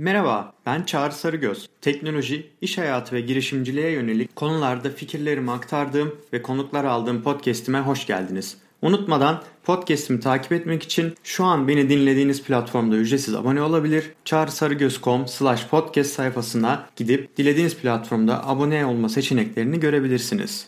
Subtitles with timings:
[0.00, 1.68] Merhaba, ben Çağrı Sarıgöz.
[1.80, 8.56] Teknoloji, iş hayatı ve girişimciliğe yönelik konularda fikirlerimi aktardığım ve konuklar aldığım podcast'ime hoş geldiniz.
[8.82, 14.12] Unutmadan podcast'imi takip etmek için şu an beni dinlediğiniz platformda ücretsiz abone olabilir.
[14.24, 20.66] çağrısarıgöz.com slash podcast sayfasına gidip dilediğiniz platformda abone olma seçeneklerini görebilirsiniz.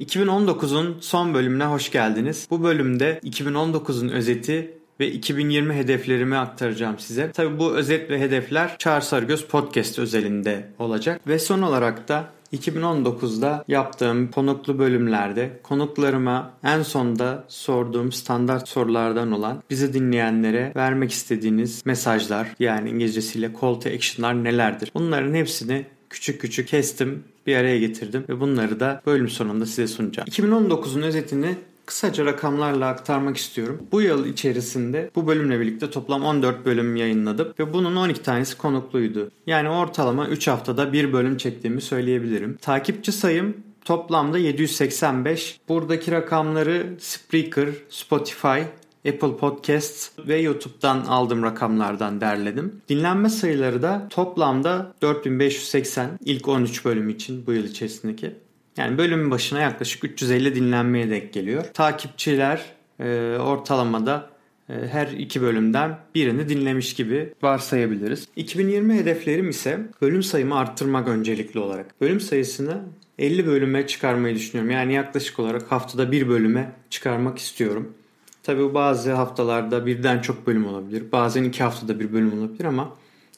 [0.00, 2.46] 2019'un son bölümüne hoş geldiniz.
[2.50, 7.32] Bu bölümde 2019'un özeti ve 2020 hedeflerimi aktaracağım size.
[7.32, 11.20] Tabi bu özet ve hedefler Çağrı Sarıgöz Podcast özelinde olacak.
[11.26, 19.62] Ve son olarak da 2019'da yaptığım konuklu bölümlerde konuklarıma en sonda sorduğum standart sorulardan olan
[19.70, 24.90] bizi dinleyenlere vermek istediğiniz mesajlar yani İngilizcesiyle call to action'lar nelerdir?
[24.94, 30.28] Bunların hepsini küçük küçük kestim bir araya getirdim ve bunları da bölüm sonunda size sunacağım.
[30.28, 31.56] 2019'un özetini
[31.86, 33.82] kısaca rakamlarla aktarmak istiyorum.
[33.92, 39.30] Bu yıl içerisinde bu bölümle birlikte toplam 14 bölüm yayınladım ve bunun 12 tanesi konukluydu.
[39.46, 42.56] Yani ortalama 3 haftada bir bölüm çektiğimi söyleyebilirim.
[42.56, 45.60] Takipçi sayım toplamda 785.
[45.68, 48.60] Buradaki rakamları Spreaker, Spotify,
[49.08, 52.80] Apple Podcasts ve YouTube'dan aldığım rakamlardan derledim.
[52.88, 58.45] Dinlenme sayıları da toplamda 4580 ilk 13 bölüm için bu yıl içerisindeki.
[58.76, 61.64] Yani bölümün başına yaklaşık 350 dinlenmeye denk geliyor.
[61.74, 62.64] Takipçiler
[63.00, 64.30] e, ortalamada
[64.68, 68.28] e, her iki bölümden birini dinlemiş gibi varsayabiliriz.
[68.36, 72.00] 2020 hedeflerim ise bölüm sayımı arttırmak öncelikli olarak.
[72.00, 72.80] Bölüm sayısını
[73.18, 74.70] 50 bölüme çıkarmayı düşünüyorum.
[74.70, 77.94] Yani yaklaşık olarak haftada bir bölüme çıkarmak istiyorum.
[78.42, 81.12] Tabii bazı haftalarda birden çok bölüm olabilir.
[81.12, 82.96] Bazen iki haftada bir bölüm olabilir ama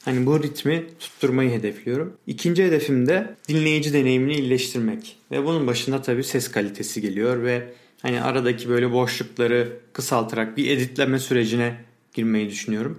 [0.08, 2.12] Hani bu ritmi tutturmayı hedefliyorum.
[2.26, 5.16] İkinci hedefim de dinleyici deneyimini iyileştirmek.
[5.30, 11.18] Ve bunun başında tabii ses kalitesi geliyor ve hani aradaki böyle boşlukları kısaltarak bir editleme
[11.18, 11.76] sürecine
[12.14, 12.98] girmeyi düşünüyorum.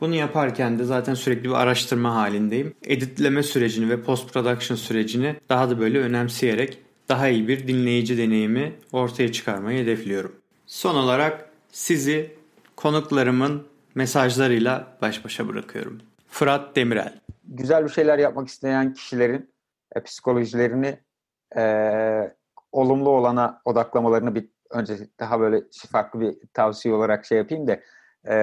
[0.00, 2.74] Bunu yaparken de zaten sürekli bir araştırma halindeyim.
[2.86, 6.78] Editleme sürecini ve post production sürecini daha da böyle önemseyerek
[7.08, 10.32] daha iyi bir dinleyici deneyimi ortaya çıkarmayı hedefliyorum.
[10.66, 12.30] Son olarak sizi
[12.76, 13.62] konuklarımın
[13.94, 16.00] mesajlarıyla baş başa bırakıyorum.
[16.32, 17.20] Fırat Demirel.
[17.44, 19.54] Güzel bir şeyler yapmak isteyen kişilerin
[19.96, 20.98] e, psikolojilerini
[21.56, 22.34] e,
[22.72, 27.80] olumlu olana odaklamalarını bir önce daha böyle farklı bir tavsiye olarak şey yapayım da
[28.32, 28.36] e,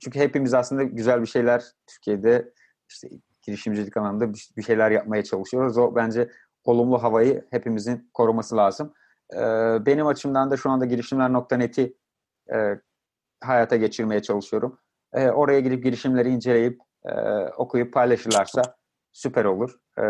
[0.00, 2.52] çünkü hepimiz aslında güzel bir şeyler Türkiye'de
[2.88, 3.08] işte
[3.42, 5.78] girişimcilik alanında bir, bir şeyler yapmaya çalışıyoruz.
[5.78, 6.30] O bence
[6.64, 8.94] olumlu havayı hepimizin koruması lazım.
[9.34, 9.38] E,
[9.86, 11.96] benim açımdan da şu anda girişimler.net'i
[12.52, 12.80] e,
[13.40, 14.78] hayata geçirmeye çalışıyorum.
[15.12, 17.12] E, oraya gidip girişimleri inceleyip e,
[17.56, 18.62] okuyup paylaşırlarsa
[19.12, 19.74] süper olur.
[19.98, 20.04] E,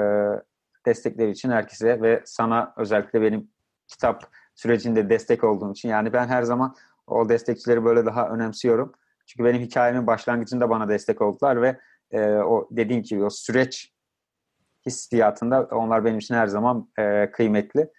[0.87, 3.51] destekleri için herkese ve sana özellikle benim
[3.89, 4.25] kitap
[4.55, 5.89] sürecinde destek olduğun için.
[5.89, 8.93] Yani ben her zaman o destekçileri böyle daha önemsiyorum.
[9.27, 11.79] Çünkü benim hikayemin başlangıcında bana destek oldular ve
[12.11, 13.93] e, o dediğim gibi o süreç
[14.87, 17.91] hissiyatında onlar benim için her zaman e, kıymetli.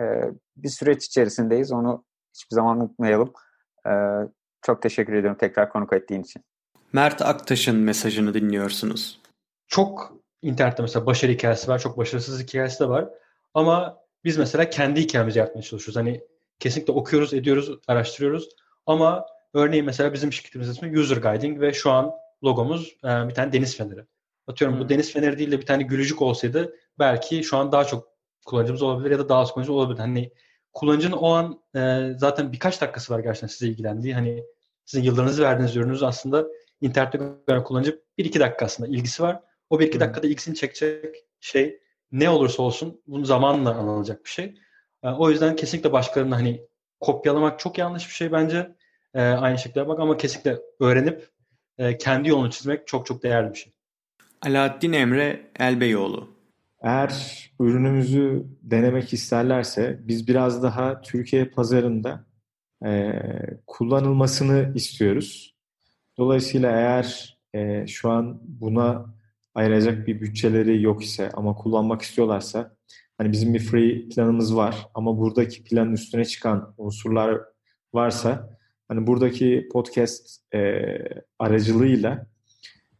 [0.00, 0.22] E,
[0.56, 1.72] bir süreç içerisindeyiz.
[1.72, 2.04] Onu
[2.34, 3.32] hiçbir zaman unutmayalım.
[3.86, 3.92] E,
[4.62, 6.44] çok teşekkür ediyorum tekrar konuk ettiğin için.
[6.92, 9.20] Mert Aktaş'ın mesajını dinliyorsunuz.
[9.66, 10.12] Çok
[10.42, 13.08] internette mesela başarı hikayesi var, çok başarısız hikayesi de var.
[13.54, 15.96] Ama biz mesela kendi hikayemizi yapmaya çalışıyoruz.
[15.96, 16.20] Hani
[16.58, 18.48] kesinlikle okuyoruz, ediyoruz, araştırıyoruz.
[18.86, 22.10] Ama örneğin mesela bizim şirketimizin ismi User Guiding ve şu an
[22.44, 24.04] logomuz e, bir tane deniz feneri.
[24.46, 24.84] Atıyorum hmm.
[24.84, 28.08] bu deniz feneri değil de bir tane gülücük olsaydı belki şu an daha çok
[28.46, 29.98] kullanıcımız olabilir ya da daha az kullanıcı olabilir.
[29.98, 30.32] Hani
[30.72, 34.14] kullanıcının o an e, zaten birkaç dakikası var gerçekten size ilgilendiği.
[34.14, 34.44] Hani
[34.84, 36.46] sizin yıllarınızı verdiğiniz ürününüz aslında
[36.80, 39.40] internette gören kullanıcı 1-2 dakika aslında ilgisi var.
[39.70, 41.80] O 1-2 dakikada ilgisini çekecek şey
[42.12, 44.54] ne olursa olsun bunun zamanla alınacak bir şey.
[45.02, 46.66] E, o yüzden kesinlikle başkalarını hani
[47.00, 48.76] kopyalamak çok yanlış bir şey bence.
[49.14, 51.28] E, aynı şekilde yapmak ama kesinlikle öğrenip
[51.78, 53.72] e, kendi yolunu çizmek çok çok değerli bir şey.
[54.42, 56.28] Alaaddin Emre Elbeyoğlu.
[56.82, 62.26] Eğer ürünümüzü denemek isterlerse biz biraz daha Türkiye pazarında
[62.84, 63.12] e,
[63.66, 65.54] kullanılmasını istiyoruz.
[66.20, 69.14] Dolayısıyla eğer e, şu an buna
[69.54, 72.76] ayıracak bir bütçeleri yok ise ama kullanmak istiyorlarsa
[73.18, 77.40] hani bizim bir free planımız var ama buradaki planın üstüne çıkan unsurlar
[77.94, 78.58] varsa
[78.88, 80.84] hani buradaki podcast e,
[81.38, 82.26] aracılığıyla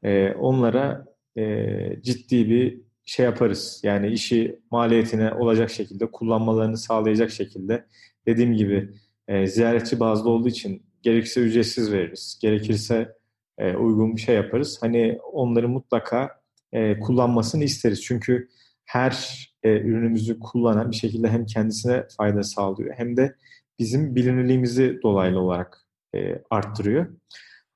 [0.03, 1.05] e, onlara
[1.37, 3.81] e, ciddi bir şey yaparız.
[3.85, 7.87] Yani işi maliyetine olacak şekilde kullanmalarını sağlayacak şekilde
[8.27, 8.91] dediğim gibi
[9.29, 12.39] e, ziyaretçi bazlı olduğu için gerekirse ücretsiz veririz.
[12.43, 13.15] Gerekirse
[13.59, 14.79] e, uygun bir şey yaparız.
[14.81, 16.41] Hani onları mutlaka
[16.73, 18.03] e, kullanmasını isteriz.
[18.03, 18.49] Çünkü
[18.85, 23.37] her e, ürünümüzü kullanan bir şekilde hem kendisine fayda sağlıyor hem de
[23.79, 27.07] bizim bilinirliğimizi dolaylı olarak e, arttırıyor.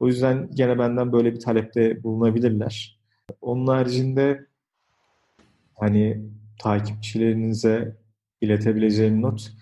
[0.01, 3.01] O yüzden gene benden böyle bir talepte bulunabilirler.
[3.41, 4.47] Onun haricinde
[5.75, 6.23] hani
[6.59, 7.97] takipçilerinize
[8.41, 9.53] iletebileceğim not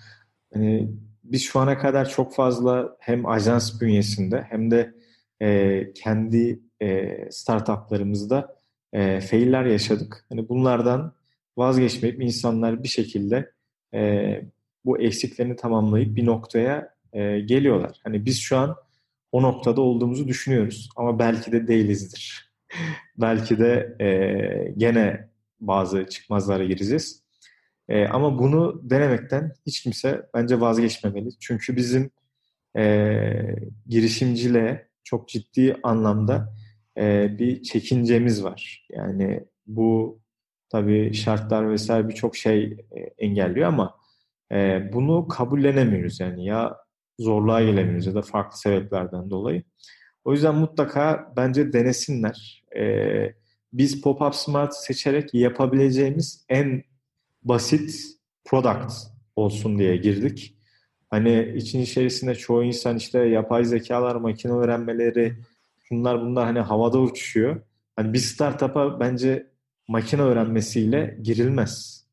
[0.52, 0.90] hani
[1.32, 4.94] biz şu ana kadar çok fazla hem ajans bünyesinde hem de
[5.42, 8.56] e, kendi e, startuplarımızda
[8.92, 10.26] e, failler yaşadık.
[10.28, 11.14] Hani bunlardan
[11.56, 13.52] vazgeçmeyip insanlar bir şekilde
[13.94, 14.42] e,
[14.84, 18.00] bu eksiklerini tamamlayıp bir noktaya e, geliyorlar.
[18.04, 18.76] Hani biz şu an
[19.32, 22.52] o noktada olduğumuzu düşünüyoruz ama belki de değilizdir.
[23.16, 25.28] belki de e, gene
[25.60, 27.21] bazı çıkmazlara gireceğiz.
[27.92, 31.28] E, ama bunu denemekten hiç kimse bence vazgeçmemeli.
[31.40, 32.10] Çünkü bizim
[32.76, 33.56] e,
[33.86, 36.54] girişimciliğe çok ciddi anlamda
[36.98, 38.86] e, bir çekincemiz var.
[38.90, 40.20] Yani bu
[40.68, 43.94] tabii şartlar vesaire birçok şey e, engelliyor ama
[44.52, 46.20] e, bunu kabullenemiyoruz.
[46.20, 46.76] Yani ya
[47.18, 49.62] zorluğa gelemiyoruz ya da farklı sebeplerden dolayı.
[50.24, 52.64] O yüzden mutlaka bence denesinler.
[52.76, 52.84] E,
[53.72, 56.82] biz Pop-Up Smart seçerek yapabileceğimiz en
[57.44, 58.04] basit
[58.44, 58.92] product
[59.36, 60.56] olsun diye girdik.
[61.10, 65.36] Hani için içerisinde çoğu insan işte yapay zekalar, makine öğrenmeleri,
[65.90, 67.62] bunlar bunlar hani havada uçuşuyor.
[67.96, 69.46] Hani bir startup'a bence
[69.88, 72.04] makine öğrenmesiyle girilmez.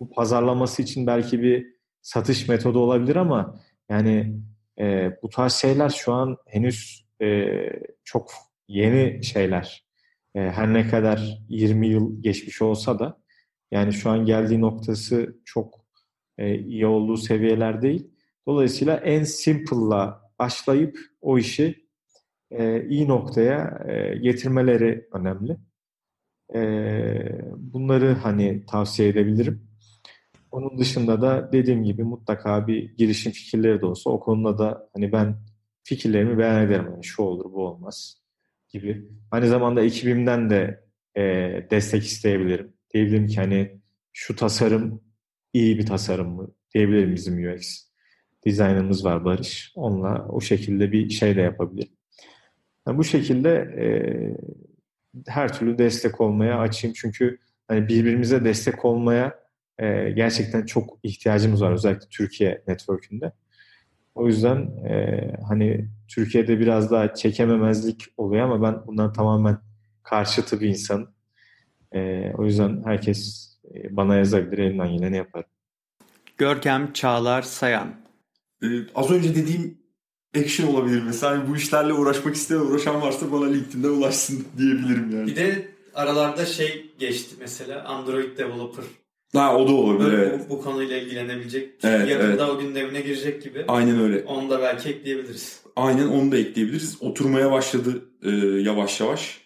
[0.00, 1.66] Bu pazarlaması için belki bir
[2.02, 4.40] satış metodu olabilir ama yani
[4.78, 7.56] e, bu tarz şeyler şu an henüz e,
[8.04, 8.30] çok
[8.68, 9.84] yeni şeyler.
[10.34, 13.21] E, her ne kadar 20 yıl geçmiş olsa da
[13.72, 15.86] yani şu an geldiği noktası çok
[16.38, 18.10] e, iyi olduğu seviyeler değil.
[18.46, 21.86] Dolayısıyla en simple'la başlayıp o işi
[22.50, 25.56] e, iyi noktaya e, getirmeleri önemli.
[26.54, 26.62] E,
[27.56, 29.68] bunları hani tavsiye edebilirim.
[30.50, 35.12] Onun dışında da dediğim gibi mutlaka bir girişim fikirleri de olsa o konuda da hani
[35.12, 35.36] ben
[35.84, 36.86] fikirlerimi beyan ederim.
[36.90, 38.22] Yani şu olur bu olmaz
[38.68, 39.08] gibi.
[39.30, 40.84] Aynı zamanda ekibimden de
[41.16, 41.22] e,
[41.70, 42.72] destek isteyebilirim.
[42.94, 43.80] Diyebilirim ki hani
[44.12, 45.02] şu tasarım
[45.52, 46.54] iyi bir tasarım mı?
[46.74, 47.92] Diyebilirim bizim UX
[48.46, 49.72] dizaynımız var Barış.
[49.74, 51.92] Onunla o şekilde bir şey de yapabilirim.
[52.86, 53.86] Yani bu şekilde e,
[55.26, 56.94] her türlü destek olmaya açayım.
[56.96, 59.42] Çünkü hani birbirimize destek olmaya
[59.78, 61.72] e, gerçekten çok ihtiyacımız var.
[61.72, 63.32] Özellikle Türkiye network'ünde.
[64.14, 64.56] O yüzden
[64.88, 69.58] e, hani Türkiye'de biraz daha çekememezlik oluyor ama ben bundan tamamen
[70.02, 71.14] karşıtı bir insanım.
[71.94, 75.50] E, o yüzden herkes e, bana yazabilir, elinden geleni yaparım.
[76.38, 77.94] Görkem Çağlar Sayan.
[78.62, 79.78] Ee, az önce dediğim
[80.36, 81.34] action olabilir mesela.
[81.34, 85.26] Yani bu işlerle uğraşmak isteyen, uğraşan varsa bana LinkedIn'de ulaşsın diyebilirim yani.
[85.26, 88.84] Bir de aralarda şey geçti mesela Android Developer.
[89.34, 90.40] Ha o da olabilir Böyle evet.
[90.48, 91.70] bu, bu konuyla ilgilenebilecek.
[91.82, 93.64] Evet, Yakında o gündemine girecek gibi.
[93.68, 94.24] Aynen öyle.
[94.24, 95.62] Onu da belki ekleyebiliriz.
[95.76, 96.96] Aynen onu da ekleyebiliriz.
[97.00, 98.30] Oturmaya başladı e,
[98.60, 99.40] yavaş yavaş.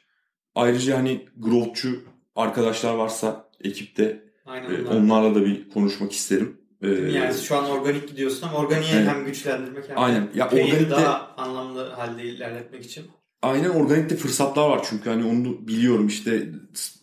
[0.55, 2.03] Ayrıca hani growthçu
[2.37, 4.97] arkadaşlar varsa ekipte Aynen e, onlar.
[4.97, 6.57] onlarla da bir konuşmak isterim.
[6.83, 9.09] E, Yani şu an organik gidiyorsun ama organiği Evet.
[9.09, 10.29] hem güçlendirmek hem Aynen.
[10.35, 13.05] Ya organikte- daha anlamlı halde ilerletmek için.
[13.43, 16.49] Aynen organikte fırsatlar var çünkü hani onu biliyorum işte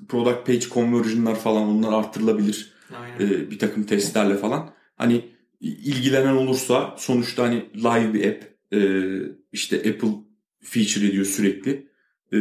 [0.10, 2.74] product page conversion'lar falan onlar arttırılabilir.
[2.96, 3.16] Aynen.
[3.28, 4.70] e, bir takım testlerle falan.
[4.96, 5.26] Hani
[5.62, 8.44] ilgilenen olursa sonuçta hani live bir app
[8.74, 8.80] e,
[9.52, 10.10] işte Apple
[10.62, 11.88] feature ediyor sürekli.
[12.34, 12.38] E,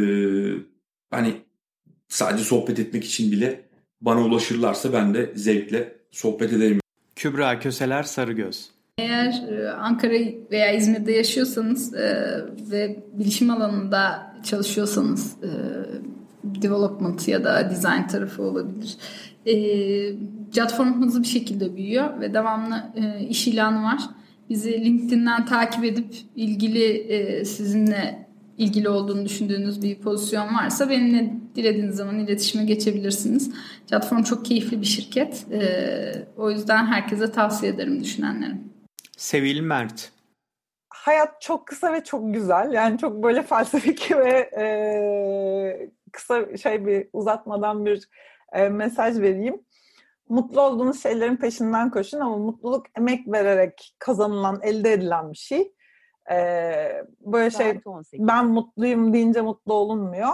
[1.11, 1.33] hani
[2.13, 3.61] sadece sohbet etmek için bile
[4.01, 6.79] bana ulaşırlarsa ben de zevkle sohbet ederim.
[7.15, 8.69] Kübra Köseler Sarıgöz.
[8.97, 10.13] Eğer e, Ankara
[10.51, 12.27] veya İzmir'de yaşıyorsanız e,
[12.71, 15.49] ve bilişim alanında çalışıyorsanız e,
[16.43, 18.97] development ya da design tarafı olabilir.
[19.45, 19.55] E,
[20.53, 24.01] platform hızlı bir şekilde büyüyor ve devamlı e, iş ilanı var.
[24.49, 31.95] Bizi LinkedIn'den takip edip ilgili e, sizinle ilgili olduğunu düşündüğünüz bir pozisyon varsa benimle dilediğiniz
[31.95, 33.51] zaman iletişime geçebilirsiniz.
[33.89, 35.45] Platform çok keyifli bir şirket.
[35.51, 38.73] E, o yüzden herkese tavsiye ederim düşünenlerin.
[39.17, 40.11] Sevil Mert.
[40.89, 42.73] hayat çok kısa ve çok güzel.
[42.73, 48.09] Yani çok böyle felsefik ve e, kısa şey bir uzatmadan bir
[48.53, 49.61] e, mesaj vereyim.
[50.29, 55.73] Mutlu olduğunuz şeylerin peşinden koşun ama mutluluk emek vererek kazanılan, elde edilen bir şey.
[56.31, 57.81] E, böyle şey
[58.13, 60.29] ben mutluyum deyince mutlu olunmuyor.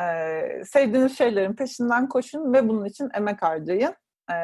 [0.00, 3.94] E, sevdiğiniz şeylerin peşinden koşun ve bunun için emek harcayın.
[4.30, 4.36] E,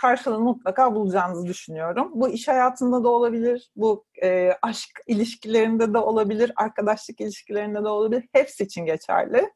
[0.00, 2.10] karşılığını mutlaka bulacağınızı düşünüyorum.
[2.14, 8.28] Bu iş hayatında da olabilir, bu e, aşk ilişkilerinde de olabilir, arkadaşlık ilişkilerinde de olabilir.
[8.32, 9.50] Hepsi için geçerli.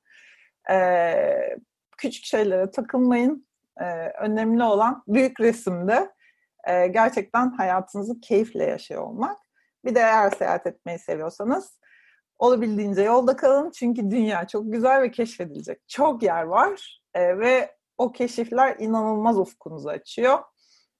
[0.71, 1.57] E,
[1.99, 3.47] küçük şeylere takılmayın.
[3.81, 3.85] E,
[4.21, 6.11] önemli olan büyük resimde
[6.69, 9.39] e, gerçekten hayatınızı keyifle yaşıyor olmak.
[9.85, 11.81] Bir de eğer seyahat etmeyi seviyorsanız
[12.41, 18.13] Olabildiğince yolda kalın çünkü dünya çok güzel ve keşfedilecek çok yer var e, ve o
[18.13, 20.39] keşifler inanılmaz ufkunuzu açıyor.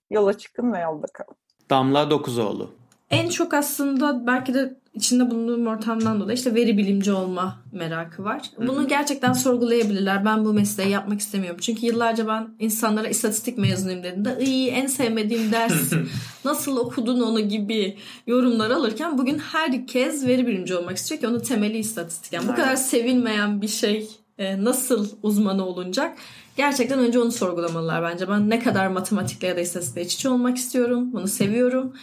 [0.09, 1.35] Yola çıkın ve yolda kalın.
[1.69, 2.80] Damla Dokuzoğlu.
[3.11, 8.41] En çok aslında belki de içinde bulunduğum ortamdan dolayı işte veri bilimci olma merakı var.
[8.57, 10.25] Bunu gerçekten sorgulayabilirler.
[10.25, 11.59] Ben bu mesleği yapmak istemiyorum.
[11.61, 15.93] Çünkü yıllarca ben insanlara istatistik mezunuyum dediğimde iyi en sevmediğim ders
[16.45, 21.77] nasıl okudun onu gibi yorumlar alırken bugün herkes veri bilimci olmak istiyor ki onun temeli
[21.77, 22.33] istatistik.
[22.33, 26.17] Yani bu kadar sevilmeyen bir şey e, nasıl uzmanı olunacak?
[26.57, 28.29] Gerçekten önce onu sorgulamalılar bence.
[28.29, 31.13] Ben ne kadar matematikle ya da istatistikle iç içe olmak istiyorum.
[31.13, 31.93] Bunu seviyorum.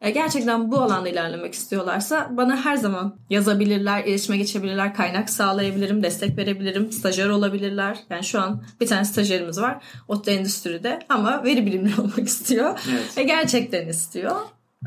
[0.00, 6.38] E, gerçekten bu alanda ilerlemek istiyorlarsa bana her zaman yazabilirler, iletişime geçebilirler, kaynak sağlayabilirim, destek
[6.38, 7.98] verebilirim, stajyer olabilirler.
[8.10, 12.80] Yani şu an bir tane stajyerimiz var ODTÜ Endüstri'de ama veri bilimli olmak istiyor.
[12.90, 13.18] Evet.
[13.18, 14.36] Ve gerçekten istiyor.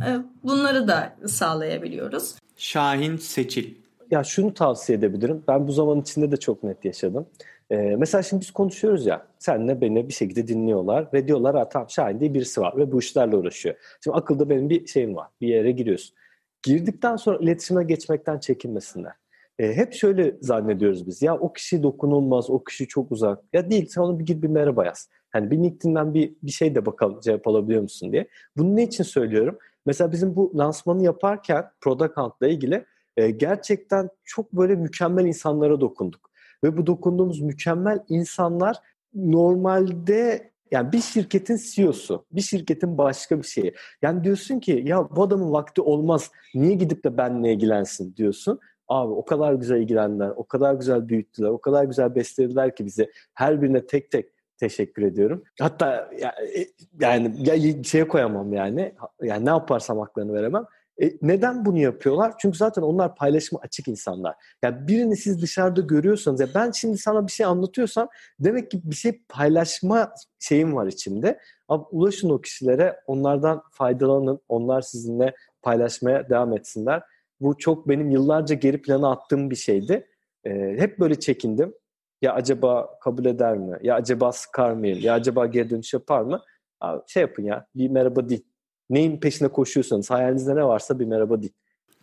[0.06, 0.08] E,
[0.44, 2.36] bunları da sağlayabiliyoruz.
[2.58, 3.74] Şahin Seçil.
[4.12, 5.44] Ya şunu tavsiye edebilirim.
[5.48, 7.26] Ben bu zaman içinde de çok net yaşadım.
[7.72, 9.28] Ee, mesela şimdi biz konuşuyoruz ya.
[9.40, 13.00] Senle beni bir şekilde dinliyorlar ve diyorlar ha tamam Şahin diye birisi var ve bu
[13.00, 13.76] işlerle uğraşıyor.
[14.04, 15.28] Şimdi akılda benim bir şeyim var.
[15.42, 16.16] Bir yere giriyorsun.
[16.64, 19.14] Girdikten sonra iletişime geçmekten çekinmesinler.
[19.60, 21.22] Ee, hep şöyle zannediyoruz biz.
[21.22, 23.44] Ya o kişi dokunulmaz, o kişi çok uzak.
[23.54, 25.10] Ya değil sen ona bir gir bir merhaba yaz.
[25.30, 28.28] Hani bir LinkedIn'den bir, bir şey de bakalım cevap alabiliyor musun diye.
[28.58, 29.58] Bunu ne için söylüyorum?
[29.86, 32.86] Mesela bizim bu lansmanı yaparken Product Hunt'la ilgili
[33.18, 36.29] e, gerçekten çok böyle mükemmel insanlara dokunduk.
[36.64, 38.78] Ve bu dokunduğumuz mükemmel insanlar
[39.14, 43.74] normalde yani bir şirketin CEO'su, bir şirketin başka bir şeyi.
[44.02, 46.32] Yani diyorsun ki ya bu adamın vakti olmaz.
[46.56, 48.60] Niye gidip de benle ilgilensin diyorsun.
[48.88, 53.12] Abi o kadar güzel ilgilendiler, o kadar güzel büyüttüler, o kadar güzel beslediler ki bizi.
[53.34, 55.44] Her birine tek tek teşekkür ediyorum.
[55.60, 58.94] Hatta yani, yani ya şeye koyamam yani.
[59.22, 60.66] Yani ne yaparsam haklarını veremem.
[61.02, 62.34] E, neden bunu yapıyorlar?
[62.38, 64.36] Çünkü zaten onlar paylaşıma açık insanlar.
[64.64, 68.96] Yani birini siz dışarıda görüyorsanız, ya ben şimdi sana bir şey anlatıyorsam demek ki bir
[68.96, 71.40] şey paylaşma şeyim var içimde.
[71.68, 77.04] Abi ulaşın o kişilere, onlardan faydalanın, onlar sizinle paylaşmaya devam etsinler.
[77.42, 80.08] Bu çok benim yıllarca geri plana attığım bir şeydi.
[80.46, 81.74] E, hep böyle çekindim.
[82.22, 83.78] Ya acaba kabul eder mi?
[83.82, 85.00] Ya acaba sıkar mıyım?
[85.02, 86.42] Ya acaba geri dönüş yapar mı?
[86.82, 88.46] Abi şey yapın ya, bir merhaba değil
[88.90, 91.54] neyin peşine koşuyorsanız, hayalinizde ne varsa bir merhaba deyin.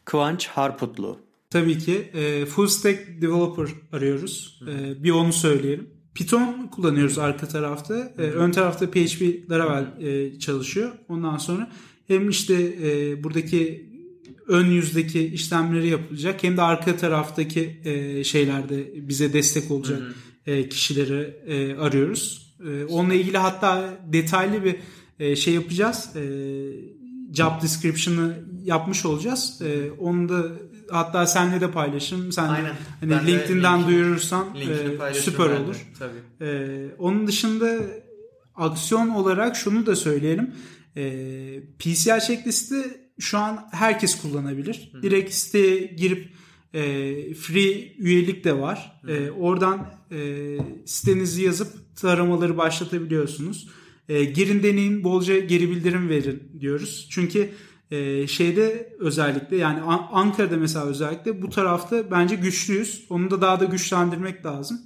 [0.05, 1.19] Kıvanç Harputlu.
[1.51, 2.11] Tabii ki.
[2.15, 4.61] E, full stack developer arıyoruz.
[4.69, 5.91] E, bir onu söyleyelim.
[6.15, 8.13] Python kullanıyoruz arka tarafta.
[8.19, 10.93] E, ön tarafta PHP Laravel e, çalışıyor.
[11.09, 11.71] Ondan sonra
[12.07, 13.91] hem işte e, buradaki
[14.47, 20.03] ön yüzdeki işlemleri yapılacak hem de arka taraftaki e, şeylerde bize destek olacak
[20.47, 22.55] e, kişileri e, arıyoruz.
[22.69, 24.77] E, onunla ilgili hatta detaylı bir
[25.19, 26.11] e, şey yapacağız.
[26.17, 26.23] E,
[27.35, 29.63] job description'ı yapmış olacağız.
[29.63, 30.43] E, onu da
[30.91, 32.33] hatta senle de paylaşım.
[32.33, 32.75] Sen Aynen.
[33.01, 35.55] hani Ben de LinkedIn'den linkini- duyurursan linkini e, süper de.
[35.55, 35.77] olur.
[35.99, 36.49] Tabii.
[36.51, 37.77] E, onun dışında
[38.55, 40.55] aksiyon olarak şunu da söyleyelim.
[40.97, 41.03] E,
[41.79, 42.77] PCI checklisti
[43.19, 44.93] şu an herkes kullanabilir.
[45.03, 46.29] Direkt siteye girip
[46.75, 46.81] e,
[47.35, 49.01] free üyelik de var.
[49.09, 50.19] E, oradan e,
[50.87, 53.69] sitenizi yazıp taramaları başlatabiliyorsunuz.
[54.09, 57.09] E, girin deneyin bolca geri bildirim verin diyoruz.
[57.11, 57.51] Çünkü
[57.91, 63.07] e, şeyde özellikle yani An- Ankara'da mesela özellikle bu tarafta bence güçlüyüz.
[63.11, 64.81] Onu da daha da güçlendirmek lazım.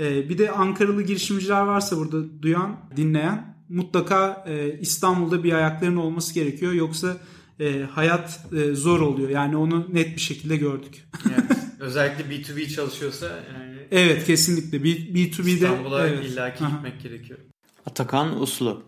[0.00, 6.34] E, bir de Ankaralı girişimciler varsa burada duyan, dinleyen mutlaka e, İstanbul'da bir ayaklarının olması
[6.34, 6.72] gerekiyor.
[6.72, 7.16] Yoksa
[7.60, 9.28] e, hayat e, zor oluyor.
[9.28, 11.08] Yani onu net bir şekilde gördük.
[11.26, 11.58] Evet.
[11.80, 14.84] Özellikle B2B çalışıyorsa yani evet kesinlikle.
[14.84, 16.24] B, B2B'de İstanbul'a evet.
[16.24, 16.70] illaki Aha.
[16.76, 17.38] gitmek gerekiyor.
[17.86, 18.82] Atakan Uslu.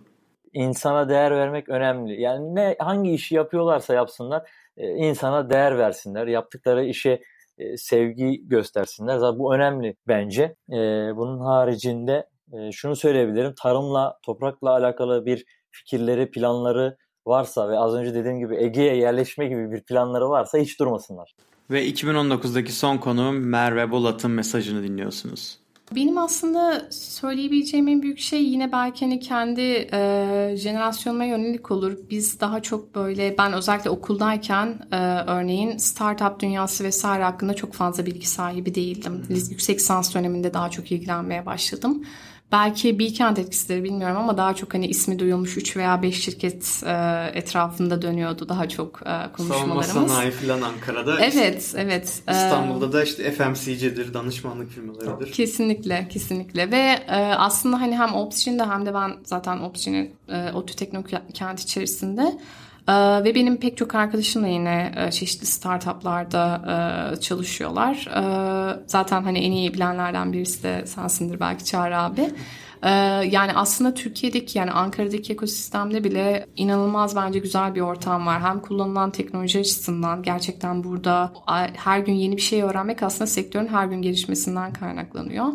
[0.52, 2.20] insana değer vermek önemli.
[2.20, 6.26] Yani ne hangi işi yapıyorlarsa yapsınlar e, insana değer versinler.
[6.26, 7.22] Yaptıkları işe
[7.58, 9.18] e, sevgi göstersinler.
[9.18, 10.42] Zaten bu önemli bence.
[10.70, 10.76] E,
[11.16, 12.28] bunun haricinde
[12.72, 13.54] şunu söyleyebilirim.
[13.62, 16.96] Tarımla, toprakla alakalı bir fikirleri, planları
[17.26, 21.34] varsa ve az önce dediğim gibi Ege'ye yerleşme gibi bir planları varsa hiç durmasınlar.
[21.70, 25.58] Ve 2019'daki son konuğum Merve Bolat'ın mesajını dinliyorsunuz.
[25.92, 29.60] Benim aslında söyleyebileceğim en büyük şey yine belki hani kendi
[29.92, 31.98] e, jenerasyonuma yönelik olur.
[32.10, 38.06] Biz daha çok böyle ben özellikle okuldayken e, örneğin startup dünyası vesaire hakkında çok fazla
[38.06, 39.22] bilgi sahibi değildim.
[39.28, 42.04] Yüksek lisans döneminde daha çok ilgilenmeye başladım.
[42.54, 46.92] Belki Bilkent etkisidir bilmiyorum ama daha çok hani ismi duyulmuş 3 veya 5 şirket e,
[47.34, 50.12] etrafında dönüyordu daha çok e, Savunma konuşmalarımız.
[50.12, 51.20] sanayi falan Ankara'da.
[51.20, 52.22] Evet, evet.
[52.28, 55.32] E, İstanbul'da da işte FMCG'dir, danışmanlık firmalarıdır.
[55.32, 60.76] Kesinlikle, kesinlikle ve e, aslında hani hem Opsgen'de hem de ben zaten Opsgen'in e, ODTÜ
[60.76, 62.38] Teknokent içerisinde
[62.88, 66.62] ve benim pek çok arkadaşım da yine e, çeşitli startuplarda
[67.16, 68.08] e, çalışıyorlar.
[68.16, 72.30] Ee, zaten hani en iyi bilenlerden birisi de sensindir belki Çağrı abi.
[72.82, 72.90] Ee,
[73.30, 78.42] yani aslında Türkiye'deki yani Ankara'daki ekosistemde bile inanılmaz bence güzel bir ortam var.
[78.42, 81.32] Hem kullanılan teknoloji açısından gerçekten burada
[81.74, 85.46] her gün yeni bir şey öğrenmek aslında sektörün her gün gelişmesinden kaynaklanıyor.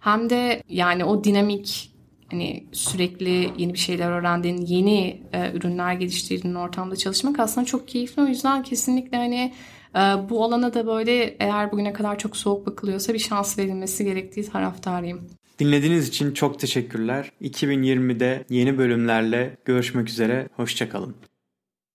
[0.00, 1.95] Hem de yani o dinamik
[2.30, 8.22] hani sürekli yeni bir şeyler öğrendiğin, yeni e, ürünler geliştirdiğin ortamda çalışmak aslında çok keyifli.
[8.22, 9.52] O yüzden kesinlikle hani
[9.94, 9.98] e,
[10.30, 15.20] bu alana da böyle eğer bugüne kadar çok soğuk bakılıyorsa bir şans verilmesi gerektiği taraftarıyım.
[15.58, 17.32] Dinlediğiniz için çok teşekkürler.
[17.42, 20.48] 2020'de yeni bölümlerle görüşmek üzere.
[20.56, 21.14] Hoşçakalın.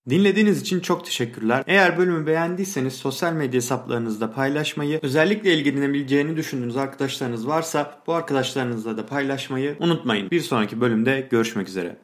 [0.09, 1.63] Dinlediğiniz için çok teşekkürler.
[1.67, 9.05] Eğer bölümü beğendiyseniz sosyal medya hesaplarınızda paylaşmayı, özellikle ilgilenebileceğini düşündüğünüz arkadaşlarınız varsa bu arkadaşlarınızla da
[9.05, 10.31] paylaşmayı unutmayın.
[10.31, 11.97] Bir sonraki bölümde görüşmek üzere.